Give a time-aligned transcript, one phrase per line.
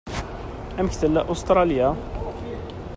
[0.79, 1.87] Amek tella Ustṛalya?